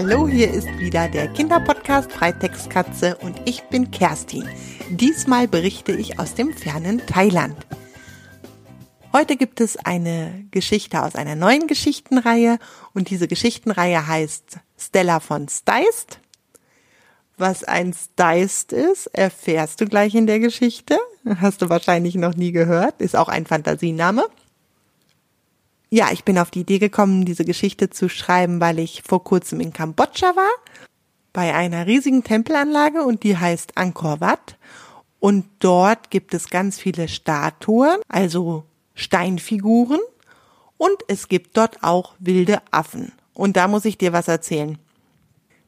[0.00, 4.48] Hallo, hier ist wieder der Kinderpodcast Freitextkatze und ich bin Kerstin.
[4.90, 7.56] Diesmal berichte ich aus dem fernen Thailand.
[9.12, 12.60] Heute gibt es eine Geschichte aus einer neuen Geschichtenreihe
[12.94, 16.20] und diese Geschichtenreihe heißt Stella von Steist.
[17.36, 20.96] Was ein Steist ist, erfährst du gleich in der Geschichte.
[21.40, 23.00] Hast du wahrscheinlich noch nie gehört.
[23.00, 24.24] Ist auch ein Fantasiename.
[25.90, 29.60] Ja, ich bin auf die Idee gekommen, diese Geschichte zu schreiben, weil ich vor kurzem
[29.60, 30.50] in Kambodscha war,
[31.32, 34.58] bei einer riesigen Tempelanlage und die heißt Angkor Wat.
[35.18, 40.00] Und dort gibt es ganz viele Statuen, also Steinfiguren.
[40.76, 43.12] Und es gibt dort auch wilde Affen.
[43.34, 44.78] Und da muss ich dir was erzählen.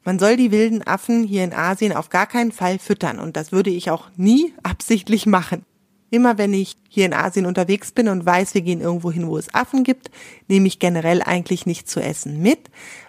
[0.05, 3.19] Man soll die wilden Affen hier in Asien auf gar keinen Fall füttern.
[3.19, 5.65] Und das würde ich auch nie absichtlich machen.
[6.11, 9.39] Immer wenn ich hier in Asien unterwegs bin und weiß, wir gehen irgendwo hin, wo
[9.39, 10.11] es Affen gibt,
[10.49, 12.59] nehme ich generell eigentlich nicht zu essen mit,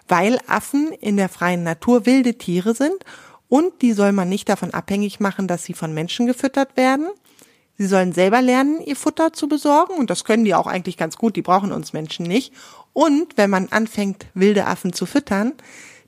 [0.08, 3.04] weil Affen in der freien Natur wilde Tiere sind
[3.48, 7.08] und die soll man nicht davon abhängig machen, dass sie von Menschen gefüttert werden.
[7.76, 11.16] Sie sollen selber lernen, ihr Futter zu besorgen und das können die auch eigentlich ganz
[11.16, 12.52] gut, die brauchen uns Menschen nicht.
[12.92, 15.54] Und wenn man anfängt, wilde Affen zu füttern,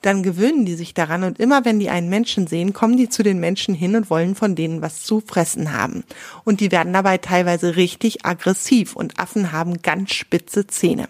[0.05, 3.23] dann gewöhnen die sich daran und immer wenn die einen Menschen sehen, kommen die zu
[3.23, 6.05] den Menschen hin und wollen von denen was zu fressen haben.
[6.45, 11.09] Und die werden dabei teilweise richtig aggressiv und Affen haben ganz spitze Zähne.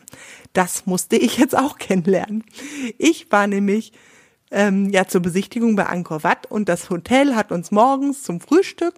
[0.52, 2.44] Das musste ich jetzt auch kennenlernen.
[2.98, 3.92] Ich war nämlich
[4.50, 8.94] ähm, ja zur Besichtigung bei Angkor Wat und das Hotel hat uns morgens zum Frühstück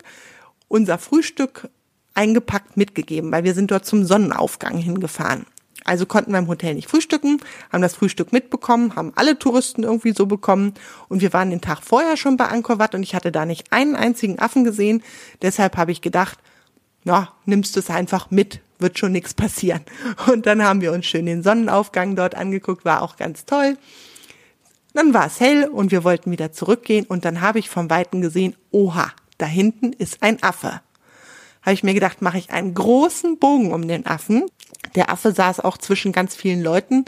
[0.68, 1.68] unser Frühstück
[2.14, 5.46] eingepackt mitgegeben, weil wir sind dort zum Sonnenaufgang hingefahren.
[5.86, 7.40] Also konnten wir im Hotel nicht frühstücken,
[7.72, 10.74] haben das Frühstück mitbekommen, haben alle Touristen irgendwie so bekommen
[11.08, 13.72] und wir waren den Tag vorher schon bei Angkor Wat und ich hatte da nicht
[13.72, 15.02] einen einzigen Affen gesehen.
[15.42, 16.38] Deshalb habe ich gedacht,
[17.04, 19.82] ja, nimmst du es einfach mit, wird schon nichts passieren.
[20.26, 23.78] Und dann haben wir uns schön den Sonnenaufgang dort angeguckt, war auch ganz toll.
[24.92, 28.22] Dann war es hell und wir wollten wieder zurückgehen und dann habe ich vom Weiten
[28.22, 30.80] gesehen, oha, da hinten ist ein Affe.
[31.60, 34.46] Habe ich mir gedacht, mache ich einen großen Bogen um den Affen
[34.94, 37.04] der Affe saß auch zwischen ganz vielen Leuten.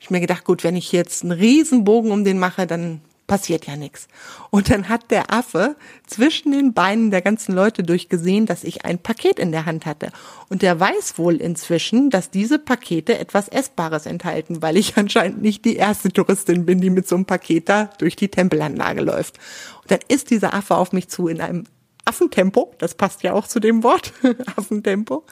[0.00, 3.00] Ich mir gedacht, gut, wenn ich jetzt einen Riesenbogen um den mache, dann
[3.30, 4.08] passiert ja nichts.
[4.50, 8.98] Und dann hat der Affe zwischen den Beinen der ganzen Leute durchgesehen, dass ich ein
[8.98, 10.10] Paket in der Hand hatte.
[10.48, 15.64] Und der weiß wohl inzwischen, dass diese Pakete etwas Essbares enthalten, weil ich anscheinend nicht
[15.64, 19.38] die erste Touristin bin, die mit so einem Paket da durch die Tempelanlage läuft.
[19.82, 21.66] Und dann ist dieser Affe auf mich zu in einem
[22.04, 24.12] Affentempo, das passt ja auch zu dem Wort,
[24.56, 25.24] Affentempo.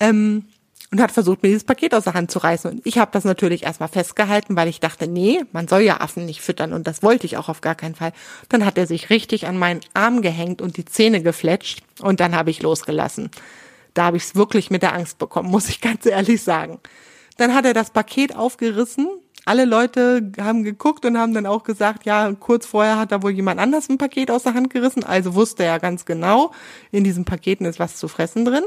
[0.00, 0.44] Ähm,
[0.90, 2.70] und hat versucht, mir dieses Paket aus der Hand zu reißen.
[2.70, 6.26] Und ich habe das natürlich erstmal festgehalten, weil ich dachte, nee, man soll ja Affen
[6.26, 8.12] nicht füttern und das wollte ich auch auf gar keinen Fall.
[8.48, 12.36] Dann hat er sich richtig an meinen Arm gehängt und die Zähne gefletscht und dann
[12.36, 13.30] habe ich losgelassen.
[13.94, 16.78] Da habe ich es wirklich mit der Angst bekommen, muss ich ganz ehrlich sagen.
[17.36, 19.08] Dann hat er das Paket aufgerissen.
[19.44, 23.30] Alle Leute haben geguckt und haben dann auch gesagt, ja, kurz vorher hat da wohl
[23.30, 25.04] jemand anders ein Paket aus der Hand gerissen.
[25.04, 26.52] Also wusste er ganz genau,
[26.90, 28.64] in diesen Paketen ist was zu fressen drin.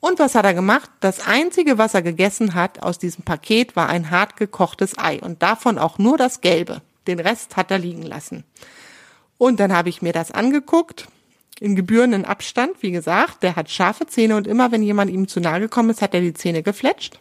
[0.00, 0.90] Und was hat er gemacht?
[1.00, 5.42] Das einzige, was er gegessen hat aus diesem Paket, war ein hart gekochtes Ei und
[5.42, 6.82] davon auch nur das Gelbe.
[7.06, 8.44] Den Rest hat er liegen lassen.
[9.38, 11.08] Und dann habe ich mir das angeguckt,
[11.60, 13.42] in gebührenden Abstand, wie gesagt.
[13.42, 16.20] Der hat scharfe Zähne und immer, wenn jemand ihm zu nahe gekommen ist, hat er
[16.20, 17.18] die Zähne gefletscht.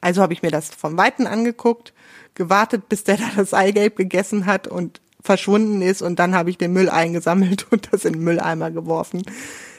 [0.00, 1.92] Also habe ich mir das vom Weiten angeguckt,
[2.34, 6.56] gewartet, bis der da das Eigelb gegessen hat und verschwunden ist und dann habe ich
[6.56, 9.22] den Müll eingesammelt und das in den Mülleimer geworfen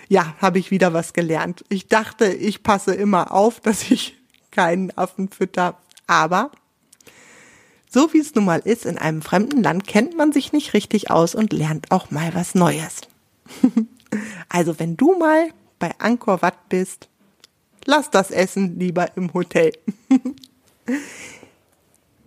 [0.09, 1.63] ja, habe ich wieder was gelernt.
[1.69, 4.17] Ich dachte, ich passe immer auf, dass ich
[4.51, 5.77] keinen Affen fütter,
[6.07, 6.51] aber
[7.91, 11.09] so wie es nun mal ist, in einem fremden Land kennt man sich nicht richtig
[11.09, 13.01] aus und lernt auch mal was Neues.
[14.49, 15.49] also wenn du mal
[15.79, 17.07] bei Angkor Wat bist,
[17.85, 19.71] lass das Essen lieber im Hotel.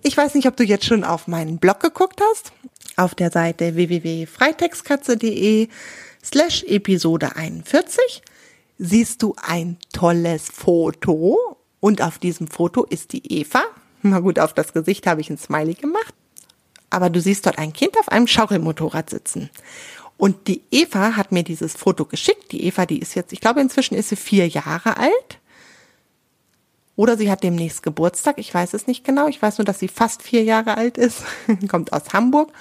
[0.03, 2.53] ich weiß nicht, ob du jetzt schon auf meinen Blog geguckt hast.
[2.97, 5.69] Auf der Seite www.freitextkatze.de
[6.25, 8.23] slash Episode 41
[8.79, 13.63] siehst du ein tolles Foto und auf diesem Foto ist die Eva.
[14.03, 16.15] Na gut, auf das Gesicht habe ich ein Smiley gemacht.
[16.91, 19.51] Aber du siehst dort ein Kind auf einem Schaukelmotorrad sitzen.
[20.17, 22.53] Und die Eva hat mir dieses Foto geschickt.
[22.53, 25.41] Die Eva, die ist jetzt, ich glaube, inzwischen ist sie vier Jahre alt.
[26.95, 28.39] Oder sie hat demnächst Geburtstag.
[28.39, 29.27] Ich weiß es nicht genau.
[29.27, 31.23] Ich weiß nur, dass sie fast vier Jahre alt ist.
[31.69, 32.53] Kommt aus Hamburg.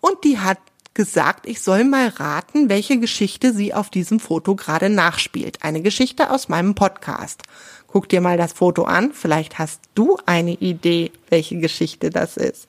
[0.00, 0.58] Und die hat
[0.94, 5.62] gesagt, ich soll mal raten, welche Geschichte sie auf diesem Foto gerade nachspielt.
[5.62, 7.42] Eine Geschichte aus meinem Podcast.
[7.88, 12.68] Guck dir mal das Foto an, vielleicht hast du eine Idee, welche Geschichte das ist.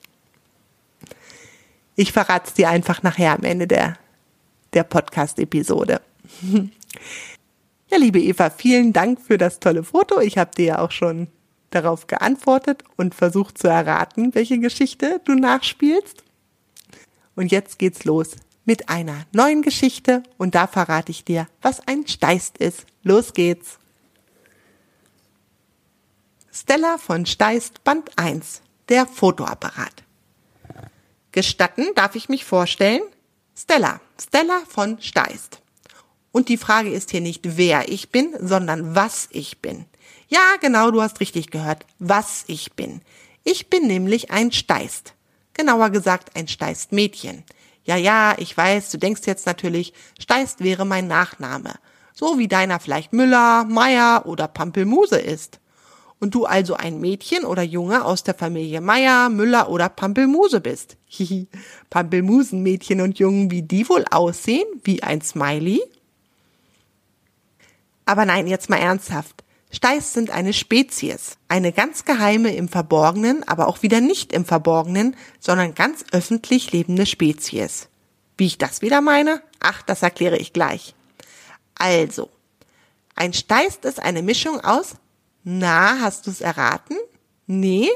[1.94, 3.96] Ich verrate es dir einfach nachher am Ende der,
[4.74, 6.00] der Podcast-Episode.
[7.88, 10.18] Ja, liebe Eva, vielen Dank für das tolle Foto.
[10.18, 11.28] Ich habe dir ja auch schon
[11.70, 16.25] darauf geantwortet und versucht zu erraten, welche Geschichte du nachspielst?
[17.36, 18.32] Und jetzt geht's los
[18.64, 22.84] mit einer neuen Geschichte und da verrate ich dir, was ein Steist ist.
[23.02, 23.78] Los geht's!
[26.52, 30.02] Stella von Steist Band 1, der Fotoapparat.
[31.30, 33.02] Gestatten darf ich mich vorstellen?
[33.54, 35.60] Stella, Stella von Steist.
[36.32, 39.84] Und die Frage ist hier nicht, wer ich bin, sondern was ich bin.
[40.28, 43.02] Ja, genau, du hast richtig gehört, was ich bin.
[43.44, 45.14] Ich bin nämlich ein Steist.
[45.56, 47.44] Genauer gesagt ein Steist-Mädchen.
[47.84, 51.74] Ja, ja, ich weiß, du denkst jetzt natürlich, Steist wäre mein Nachname.
[52.12, 55.60] So wie deiner vielleicht Müller, Meier oder Pampelmuse ist
[56.18, 60.96] und du also ein Mädchen oder Junge aus der Familie Meier, Müller oder Pampelmuse bist.
[61.06, 61.46] Hihi,
[61.90, 65.82] Pampelmusenmädchen und Jungen, wie die wohl aussehen, wie ein Smiley?
[68.04, 69.44] Aber nein, jetzt mal ernsthaft.
[69.76, 75.16] Steiß sind eine Spezies, eine ganz geheime im Verborgenen, aber auch wieder nicht im Verborgenen,
[75.38, 77.88] sondern ganz öffentlich lebende Spezies.
[78.36, 79.42] Wie ich das wieder meine?
[79.60, 80.94] Ach, das erkläre ich gleich.
[81.74, 82.30] Also,
[83.14, 84.96] ein Steist ist eine Mischung aus
[85.48, 86.96] na, hast du es erraten?
[87.46, 87.88] Nee?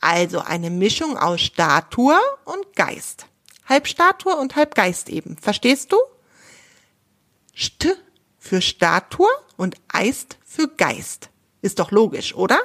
[0.00, 3.26] Also eine Mischung aus Statue und Geist.
[3.68, 5.36] Halb Statue und halb Geist eben.
[5.36, 5.98] Verstehst du?
[7.54, 7.98] St
[8.44, 9.26] für Statue
[9.56, 11.30] und Eist für Geist.
[11.62, 12.60] Ist doch logisch, oder?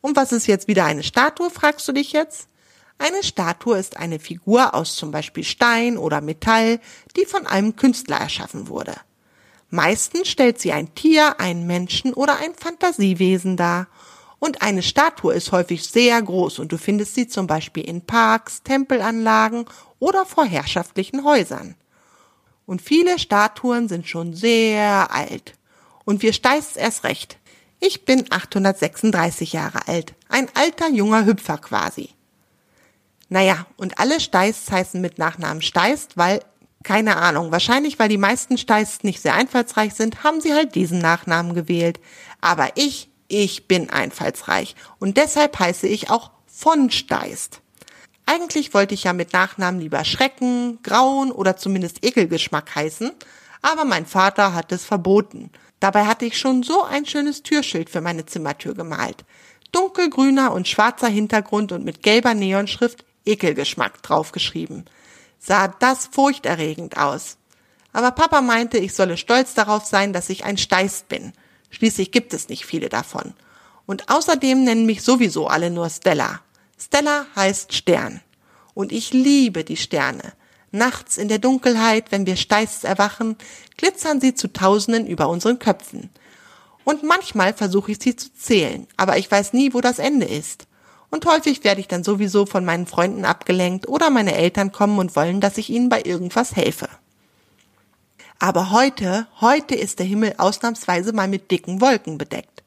[0.00, 2.48] Und was ist jetzt wieder eine Statue, fragst du dich jetzt?
[2.96, 6.80] Eine Statue ist eine Figur aus zum Beispiel Stein oder Metall,
[7.16, 8.94] die von einem Künstler erschaffen wurde.
[9.68, 13.88] Meistens stellt sie ein Tier, einen Menschen oder ein Fantasiewesen dar.
[14.38, 18.62] Und eine Statue ist häufig sehr groß und du findest sie zum Beispiel in Parks,
[18.62, 19.66] Tempelanlagen
[19.98, 21.74] oder vor herrschaftlichen Häusern.
[22.66, 25.54] Und viele Statuen sind schon sehr alt.
[26.04, 27.38] Und wir steißt erst recht.
[27.80, 30.14] Ich bin 836 Jahre alt.
[30.28, 32.10] Ein alter junger Hüpfer quasi.
[33.28, 36.40] Naja, und alle Steists heißen mit Nachnamen Steist, weil
[36.86, 41.00] keine Ahnung, wahrscheinlich weil die meisten Steist nicht sehr einfallsreich sind, haben sie halt diesen
[41.00, 41.98] Nachnamen gewählt.
[42.40, 47.60] Aber ich, ich bin einfallsreich und deshalb heiße ich auch von Steist.
[48.26, 53.12] Eigentlich wollte ich ja mit Nachnamen lieber Schrecken, Grauen oder zumindest Ekelgeschmack heißen,
[53.62, 55.50] aber mein Vater hat es verboten.
[55.80, 59.24] Dabei hatte ich schon so ein schönes Türschild für meine Zimmertür gemalt.
[59.72, 64.84] Dunkelgrüner und schwarzer Hintergrund und mit gelber Neonschrift Ekelgeschmack draufgeschrieben
[65.38, 67.38] sah das furchterregend aus.
[67.92, 71.32] Aber Papa meinte, ich solle stolz darauf sein, dass ich ein Steist bin.
[71.70, 73.34] Schließlich gibt es nicht viele davon.
[73.86, 76.40] Und außerdem nennen mich sowieso alle nur Stella.
[76.78, 78.20] Stella heißt Stern.
[78.74, 80.32] Und ich liebe die Sterne.
[80.70, 83.36] Nachts in der Dunkelheit, wenn wir Steists erwachen,
[83.76, 86.10] glitzern sie zu Tausenden über unseren Köpfen.
[86.84, 90.66] Und manchmal versuche ich sie zu zählen, aber ich weiß nie, wo das Ende ist.
[91.10, 95.16] Und häufig werde ich dann sowieso von meinen Freunden abgelenkt oder meine Eltern kommen und
[95.16, 96.88] wollen, dass ich ihnen bei irgendwas helfe.
[98.38, 102.62] Aber heute, heute ist der Himmel ausnahmsweise mal mit dicken Wolken bedeckt.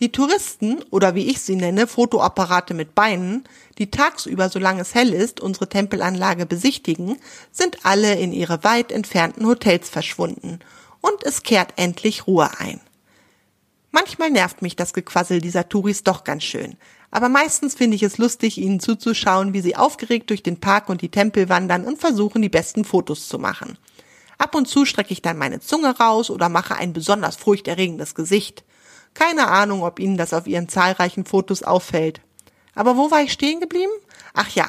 [0.00, 3.44] Die Touristen, oder wie ich sie nenne, Fotoapparate mit Beinen,
[3.78, 7.18] die tagsüber, solange es hell ist, unsere Tempelanlage besichtigen,
[7.52, 10.58] sind alle in ihre weit entfernten Hotels verschwunden.
[11.00, 12.80] Und es kehrt endlich Ruhe ein.
[13.92, 16.76] Manchmal nervt mich das Gequassel dieser Touris doch ganz schön
[17.14, 21.00] aber meistens finde ich es lustig, ihnen zuzuschauen, wie sie aufgeregt durch den Park und
[21.00, 23.78] die Tempel wandern und versuchen, die besten Fotos zu machen.
[24.36, 28.64] Ab und zu strecke ich dann meine Zunge raus oder mache ein besonders furchterregendes Gesicht.
[29.14, 32.20] Keine Ahnung, ob Ihnen das auf Ihren zahlreichen Fotos auffällt.
[32.74, 33.92] Aber wo war ich stehen geblieben?
[34.34, 34.68] Ach ja,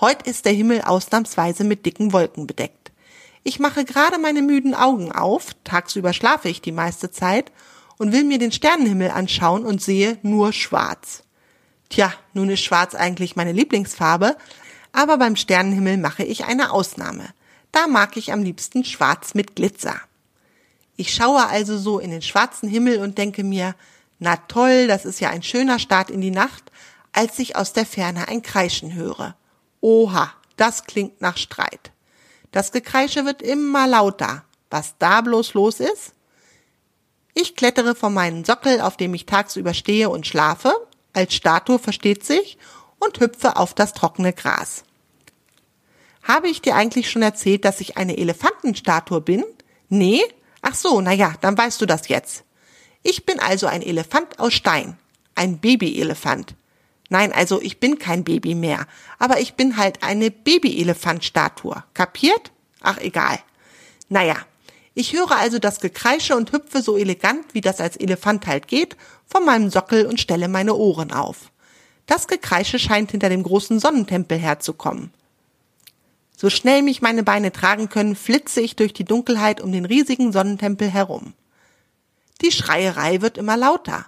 [0.00, 2.92] heute ist der Himmel ausnahmsweise mit dicken Wolken bedeckt.
[3.44, 7.52] Ich mache gerade meine müden Augen auf, tagsüber schlafe ich die meiste Zeit,
[7.98, 11.22] und will mir den Sternenhimmel anschauen und sehe nur schwarz.
[11.90, 14.36] Tja, nun ist schwarz eigentlich meine Lieblingsfarbe,
[14.92, 17.28] aber beim Sternenhimmel mache ich eine Ausnahme.
[17.70, 20.00] Da mag ich am liebsten schwarz mit Glitzer.
[20.96, 23.74] Ich schaue also so in den schwarzen Himmel und denke mir,
[24.18, 26.70] na toll, das ist ja ein schöner Start in die Nacht,
[27.12, 29.36] als ich aus der Ferne ein Kreischen höre.
[29.80, 31.90] Oha, das klingt nach Streit.
[32.52, 34.44] Das Gekreische wird immer lauter.
[34.70, 36.14] Was da bloß los ist?
[37.34, 40.72] Ich klettere von meinem Sockel, auf dem ich tagsüber stehe und schlafe,
[41.12, 42.58] als Statue versteht sich,
[42.98, 44.84] und hüpfe auf das trockene Gras.
[46.22, 49.44] Habe ich dir eigentlich schon erzählt, dass ich eine Elefantenstatue bin?
[49.88, 50.22] Nee?
[50.66, 52.42] Ach so, na ja, dann weißt du das jetzt.
[53.02, 54.96] Ich bin also ein Elefant aus Stein.
[55.34, 56.54] Ein Babyelefant.
[57.10, 58.86] Nein, also ich bin kein Baby mehr,
[59.18, 61.84] aber ich bin halt eine Babyelefantstatue.
[61.92, 62.50] Kapiert?
[62.80, 63.38] Ach egal.
[64.08, 64.36] Naja,
[64.96, 68.96] Ich höre also das Gekreische und hüpfe so elegant, wie das als Elefant halt geht,
[69.26, 71.50] von meinem Sockel und stelle meine Ohren auf.
[72.06, 75.10] Das Gekreische scheint hinter dem großen Sonnentempel herzukommen.
[76.44, 80.30] So schnell mich meine Beine tragen können, flitze ich durch die Dunkelheit um den riesigen
[80.30, 81.32] Sonnentempel herum.
[82.42, 84.04] Die Schreierei wird immer lauter.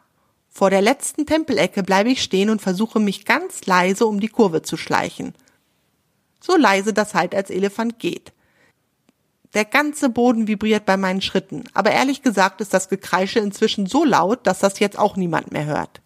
[0.50, 4.60] Vor der letzten Tempelecke bleibe ich stehen und versuche mich ganz leise um die Kurve
[4.60, 5.32] zu schleichen.
[6.38, 8.34] So leise das halt als Elefant geht.
[9.54, 14.04] Der ganze Boden vibriert bei meinen Schritten, aber ehrlich gesagt ist das Gekreische inzwischen so
[14.04, 16.02] laut, dass das jetzt auch niemand mehr hört.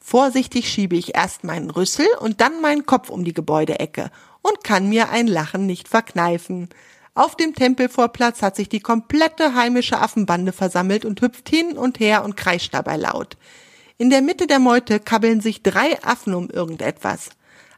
[0.00, 4.10] Vorsichtig schiebe ich erst meinen Rüssel und dann meinen Kopf um die Gebäudeecke
[4.42, 6.68] und kann mir ein Lachen nicht verkneifen.
[7.14, 12.24] Auf dem Tempelvorplatz hat sich die komplette heimische Affenbande versammelt und hüpft hin und her
[12.24, 13.36] und kreischt dabei laut.
[13.96, 17.30] In der Mitte der Meute kabbeln sich drei Affen um irgendetwas.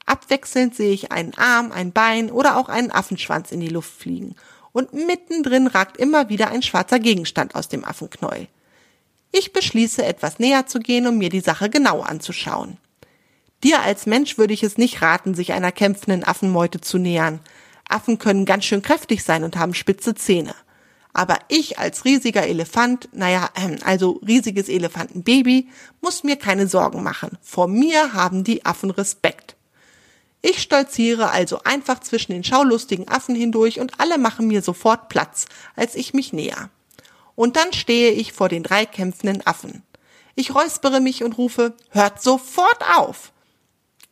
[0.05, 4.37] Abwechselnd sehe ich einen Arm, ein Bein oder auch einen Affenschwanz in die Luft fliegen.
[4.73, 8.49] Und mittendrin ragt immer wieder ein schwarzer Gegenstand aus dem Affenknäuel.
[9.33, 12.77] Ich beschließe, etwas näher zu gehen, um mir die Sache genau anzuschauen.
[13.63, 17.41] Dir als Mensch würde ich es nicht raten, sich einer kämpfenden Affenmeute zu nähern.
[17.89, 20.55] Affen können ganz schön kräftig sein und haben spitze Zähne.
[21.13, 25.69] Aber ich als riesiger Elefant, naja, ähm, also riesiges Elefantenbaby,
[26.01, 27.37] muss mir keine Sorgen machen.
[27.43, 29.57] Vor mir haben die Affen Respekt.
[30.41, 35.47] Ich stolziere also einfach zwischen den schaulustigen Affen hindurch und alle machen mir sofort Platz,
[35.77, 36.71] als ich mich näher.
[37.35, 39.83] Und dann stehe ich vor den drei kämpfenden Affen.
[40.35, 43.33] Ich räuspere mich und rufe, hört sofort auf!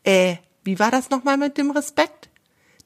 [0.05, 2.29] Äh, wie war das nochmal mit dem Respekt?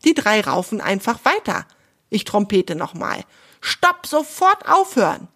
[0.05, 1.67] Die drei raufen einfach weiter.
[2.11, 3.25] Ich trompete nochmal.
[3.61, 5.29] Stopp, sofort aufhören!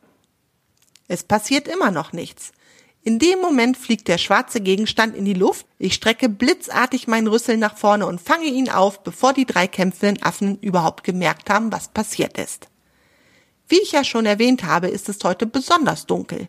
[1.09, 2.52] Es passiert immer noch nichts.
[3.02, 7.56] In dem Moment fliegt der schwarze Gegenstand in die Luft, ich strecke blitzartig meinen Rüssel
[7.56, 11.87] nach vorne und fange ihn auf, bevor die drei kämpfenden Affen überhaupt gemerkt haben, was
[11.87, 12.66] passiert ist.
[13.68, 16.49] Wie ich ja schon erwähnt habe, ist es heute besonders dunkel.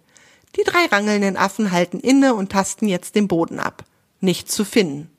[0.55, 3.83] Die drei rangelnden Affen halten inne und tasten jetzt den Boden ab.
[4.19, 5.11] Nichts zu finden.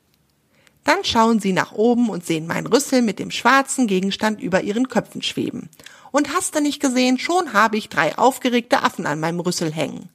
[0.88, 4.88] Dann schauen sie nach oben und sehen meinen Rüssel mit dem schwarzen Gegenstand über ihren
[4.88, 5.68] Köpfen schweben.
[6.12, 10.08] Und hast du nicht gesehen, schon habe ich drei aufgeregte Affen an meinem Rüssel hängen.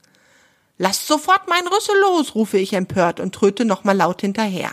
[0.79, 4.71] Lasst sofort meinen Rüssel los, rufe ich empört und tröte nochmal laut hinterher.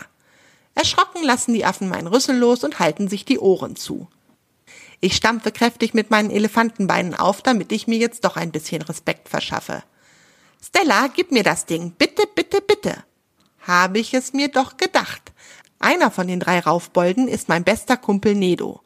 [0.73, 4.07] Erschrocken lassen die Affen meinen Rüssel los und halten sich die Ohren zu.
[5.01, 9.29] Ich stampfe kräftig mit meinen Elefantenbeinen auf, damit ich mir jetzt doch ein bisschen Respekt
[9.29, 9.83] verschaffe.
[10.65, 11.91] Stella, gib mir das Ding.
[11.91, 13.03] Bitte, bitte, bitte.
[13.67, 15.20] Habe ich es mir doch gedacht.
[15.81, 18.81] Einer von den drei Raufbolden ist mein bester Kumpel Nedo.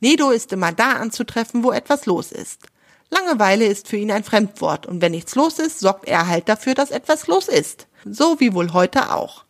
[0.00, 2.66] Nedo ist immer da anzutreffen, wo etwas los ist.
[3.08, 6.74] Langeweile ist für ihn ein Fremdwort und wenn nichts los ist, sorgt er halt dafür,
[6.74, 7.86] dass etwas los ist.
[8.04, 9.44] So wie wohl heute auch.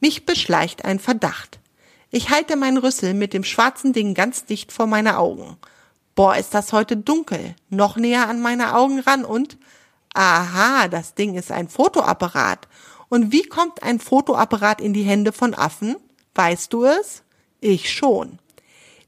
[0.00, 1.60] Mich beschleicht ein Verdacht.
[2.10, 5.56] Ich halte meinen Rüssel mit dem schwarzen Ding ganz dicht vor meine Augen.
[6.16, 7.54] Boah, ist das heute dunkel.
[7.68, 9.56] Noch näher an meine Augen ran und
[10.14, 12.66] aha, das Ding ist ein Fotoapparat.
[13.08, 15.96] Und wie kommt ein Fotoapparat in die Hände von Affen?
[16.34, 17.22] Weißt du es?
[17.60, 18.38] Ich schon.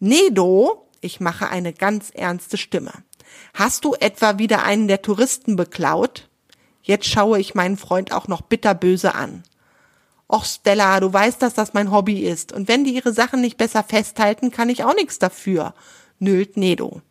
[0.00, 2.92] Nedo, ich mache eine ganz ernste Stimme.
[3.54, 6.28] Hast du etwa wieder einen der Touristen beklaut?
[6.82, 9.44] Jetzt schaue ich meinen Freund auch noch bitterböse an.
[10.28, 12.52] Och, Stella, du weißt, dass das mein Hobby ist.
[12.52, 15.74] Und wenn die ihre Sachen nicht besser festhalten, kann ich auch nichts dafür,
[16.18, 17.02] nölt Nedo.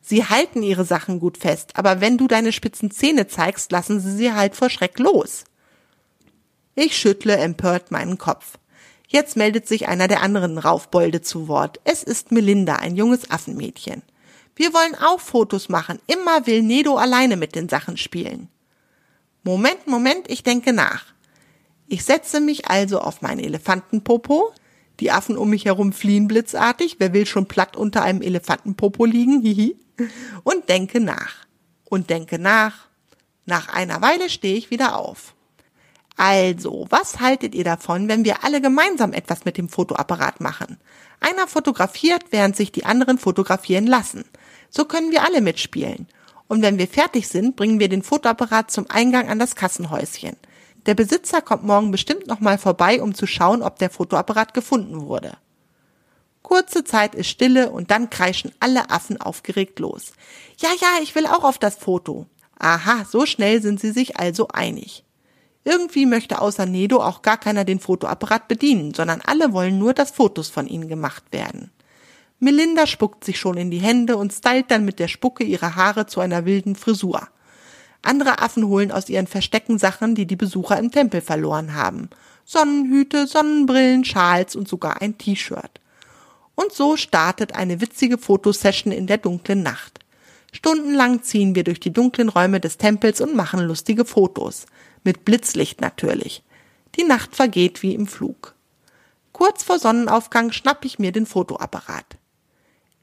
[0.00, 4.16] Sie halten ihre Sachen gut fest, aber wenn du deine spitzen Zähne zeigst, lassen sie
[4.16, 5.44] sie halt vor Schreck los.
[6.74, 8.58] Ich schüttle empört meinen Kopf.
[9.10, 11.80] Jetzt meldet sich einer der anderen Raufbolde zu Wort.
[11.84, 14.02] Es ist Melinda, ein junges Affenmädchen.
[14.54, 15.98] Wir wollen auch Fotos machen.
[16.06, 18.48] Immer will Nedo alleine mit den Sachen spielen.
[19.42, 21.06] Moment, Moment, ich denke nach.
[21.86, 24.52] Ich setze mich also auf meinen Elefantenpopo.
[25.00, 26.96] Die Affen um mich herum fliehen blitzartig.
[26.98, 29.40] Wer will schon platt unter einem Elefantenpopo liegen?
[29.40, 29.74] Hihi.
[30.44, 31.46] Und denke nach.
[31.84, 32.88] Und denke nach.
[33.46, 35.34] Nach einer Weile stehe ich wieder auf.
[36.18, 40.78] Also, was haltet ihr davon, wenn wir alle gemeinsam etwas mit dem Fotoapparat machen?
[41.20, 44.24] Einer fotografiert, während sich die anderen fotografieren lassen.
[44.68, 46.08] So können wir alle mitspielen.
[46.48, 50.36] Und wenn wir fertig sind, bringen wir den Fotoapparat zum Eingang an das Kassenhäuschen.
[50.86, 55.36] Der Besitzer kommt morgen bestimmt nochmal vorbei, um zu schauen, ob der Fotoapparat gefunden wurde.
[56.42, 60.14] Kurze Zeit ist Stille und dann kreischen alle Affen aufgeregt los.
[60.58, 62.26] Ja, ja, ich will auch auf das Foto.
[62.58, 65.04] Aha, so schnell sind sie sich also einig.
[65.68, 70.12] Irgendwie möchte außer Nedo auch gar keiner den Fotoapparat bedienen, sondern alle wollen nur, dass
[70.12, 71.70] Fotos von ihnen gemacht werden.
[72.38, 76.06] Melinda spuckt sich schon in die Hände und stylt dann mit der Spucke ihre Haare
[76.06, 77.28] zu einer wilden Frisur.
[78.00, 82.08] Andere Affen holen aus ihren Verstecken Sachen, die die Besucher im Tempel verloren haben.
[82.46, 85.82] Sonnenhüte, Sonnenbrillen, Schals und sogar ein T-Shirt.
[86.54, 89.98] Und so startet eine witzige Fotosession in der dunklen Nacht.
[90.50, 94.64] Stundenlang ziehen wir durch die dunklen Räume des Tempels und machen lustige Fotos.
[95.08, 96.42] Mit Blitzlicht natürlich.
[96.98, 98.54] Die Nacht vergeht wie im Flug.
[99.32, 102.18] Kurz vor Sonnenaufgang schnapp ich mir den Fotoapparat.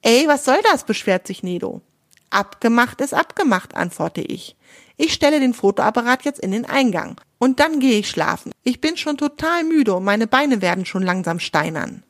[0.04, 0.84] Ey, was soll das?
[0.84, 1.82] beschwert sich Nedo.
[2.30, 4.56] Abgemacht ist abgemacht, antworte ich.
[4.98, 7.20] Ich stelle den Fotoapparat jetzt in den Eingang.
[7.40, 8.52] Und dann gehe ich schlafen.
[8.64, 12.04] Ich bin schon total müde und meine Beine werden schon langsam steinern.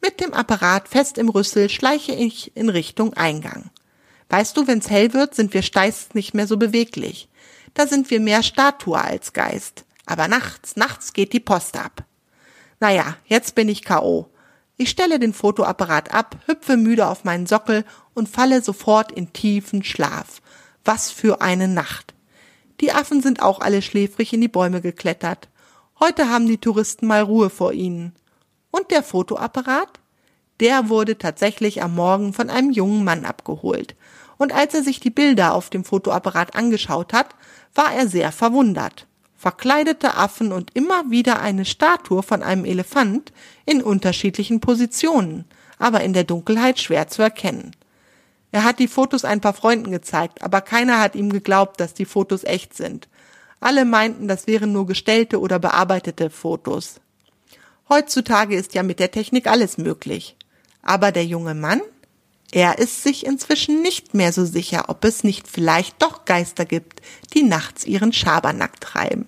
[0.00, 3.68] Mit dem Apparat fest im Rüssel schleiche ich in Richtung Eingang.
[4.30, 7.28] Weißt du, wenn's hell wird, sind wir Steiß nicht mehr so beweglich.
[7.76, 9.84] Da sind wir mehr Statue als Geist.
[10.06, 12.04] Aber nachts, nachts geht die Post ab.
[12.80, 14.30] Naja, jetzt bin ich K.O.
[14.78, 19.84] Ich stelle den Fotoapparat ab, hüpfe müde auf meinen Sockel und falle sofort in tiefen
[19.84, 20.40] Schlaf.
[20.86, 22.14] Was für eine Nacht.
[22.80, 25.48] Die Affen sind auch alle schläfrig in die Bäume geklettert.
[26.00, 28.14] Heute haben die Touristen mal Ruhe vor ihnen.
[28.70, 30.00] Und der Fotoapparat?
[30.60, 33.96] Der wurde tatsächlich am Morgen von einem jungen Mann abgeholt.
[34.38, 37.34] Und als er sich die Bilder auf dem Fotoapparat angeschaut hat,
[37.74, 39.06] war er sehr verwundert.
[39.36, 43.32] Verkleidete Affen und immer wieder eine Statue von einem Elefant
[43.64, 45.44] in unterschiedlichen Positionen,
[45.78, 47.72] aber in der Dunkelheit schwer zu erkennen.
[48.52, 52.06] Er hat die Fotos ein paar Freunden gezeigt, aber keiner hat ihm geglaubt, dass die
[52.06, 53.08] Fotos echt sind.
[53.60, 57.00] Alle meinten, das wären nur gestellte oder bearbeitete Fotos.
[57.88, 60.36] Heutzutage ist ja mit der Technik alles möglich.
[60.82, 61.80] Aber der junge Mann?
[62.52, 67.02] Er ist sich inzwischen nicht mehr so sicher, ob es nicht vielleicht doch Geister gibt,
[67.34, 69.26] die nachts ihren Schabernack treiben.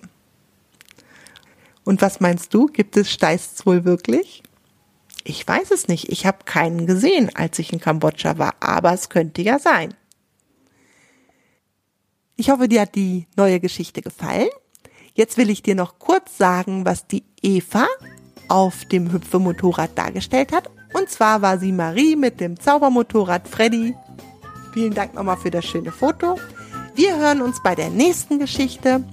[1.83, 4.43] Und was meinst du, gibt es Steists wohl wirklich?
[5.23, 6.09] Ich weiß es nicht.
[6.09, 9.93] Ich habe keinen gesehen, als ich in Kambodscha war, aber es könnte ja sein.
[12.35, 14.47] Ich hoffe, dir hat die neue Geschichte gefallen.
[15.13, 17.85] Jetzt will ich dir noch kurz sagen, was die Eva
[18.47, 20.69] auf dem Hüpfemotorrad dargestellt hat.
[20.93, 23.95] Und zwar war sie Marie mit dem Zaubermotorrad Freddy.
[24.73, 26.37] Vielen Dank nochmal für das schöne Foto.
[26.95, 29.03] Wir hören uns bei der nächsten Geschichte.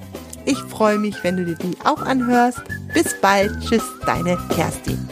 [0.44, 2.62] Ich freue mich, wenn du dir die auch anhörst.
[2.94, 3.52] Bis bald.
[3.60, 5.08] Tschüss, deine Kerstin.